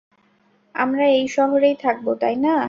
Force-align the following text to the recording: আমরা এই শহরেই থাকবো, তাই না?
আমরা 0.75 1.05
এই 1.11 1.25
শহরেই 1.27 1.75
থাকবো, 1.75 2.11
তাই 2.21 2.35
না? 2.37 2.55